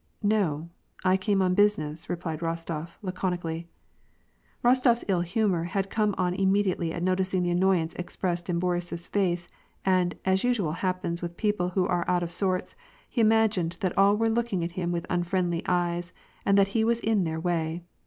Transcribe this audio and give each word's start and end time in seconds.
"No, 0.23 0.67
I 1.03 1.15
came 1.15 1.43
on 1.43 1.53
business," 1.53 2.09
replied 2.09 2.39
Rostof, 2.39 2.95
laconically. 3.03 3.67
Rostof 4.65 4.97
's 4.97 5.05
ill 5.07 5.21
humor 5.21 5.65
had 5.65 5.91
coiua 5.91 6.15
on 6.17 6.33
immediately 6.33 6.91
at 6.91 7.03
noticing 7.03 7.43
the 7.43 7.51
annoyance 7.51 7.93
expressed 7.93 8.49
in 8.49 8.57
Boris's 8.57 9.05
face, 9.05 9.47
and, 9.85 10.17
as 10.25 10.43
usually 10.43 10.73
happens 10.73 11.21
with 11.21 11.37
people 11.37 11.69
who 11.69 11.85
are 11.85 12.03
out 12.09 12.23
of 12.23 12.31
sorts, 12.31 12.75
he 13.07 13.21
imagined 13.21 13.77
that 13.81 13.95
all 13.95 14.17
were 14.17 14.27
looking 14.27 14.63
at 14.63 14.71
him 14.71 14.91
with 14.91 15.05
unfriendly 15.07 15.61
eyes, 15.67 16.13
and 16.47 16.57
that 16.57 16.69
he 16.69 16.83
was 16.83 16.99
in 16.99 17.23
their 17.23 17.39
way. 17.39 17.83